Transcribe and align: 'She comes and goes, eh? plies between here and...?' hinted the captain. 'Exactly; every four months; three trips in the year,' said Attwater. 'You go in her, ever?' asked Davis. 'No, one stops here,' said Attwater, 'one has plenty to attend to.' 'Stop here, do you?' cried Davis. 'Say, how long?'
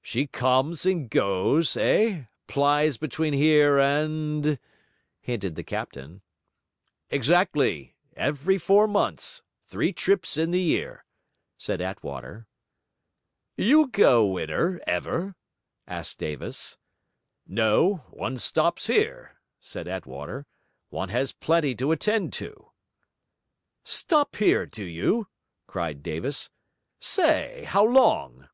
'She 0.00 0.26
comes 0.28 0.86
and 0.86 1.10
goes, 1.10 1.76
eh? 1.76 2.24
plies 2.46 2.96
between 2.96 3.34
here 3.34 3.78
and...?' 3.78 4.58
hinted 5.20 5.56
the 5.56 5.62
captain. 5.62 6.22
'Exactly; 7.10 7.94
every 8.16 8.56
four 8.56 8.88
months; 8.88 9.42
three 9.66 9.92
trips 9.92 10.38
in 10.38 10.52
the 10.52 10.58
year,' 10.62 11.04
said 11.58 11.82
Attwater. 11.82 12.46
'You 13.58 13.88
go 13.88 14.38
in 14.38 14.48
her, 14.48 14.80
ever?' 14.86 15.36
asked 15.86 16.18
Davis. 16.18 16.78
'No, 17.46 18.04
one 18.08 18.38
stops 18.38 18.86
here,' 18.86 19.36
said 19.60 19.86
Attwater, 19.86 20.46
'one 20.88 21.10
has 21.10 21.32
plenty 21.32 21.74
to 21.74 21.92
attend 21.92 22.32
to.' 22.32 22.70
'Stop 23.84 24.36
here, 24.36 24.64
do 24.64 24.82
you?' 24.86 25.28
cried 25.66 26.02
Davis. 26.02 26.48
'Say, 27.00 27.64
how 27.68 27.84
long?' 27.84 28.48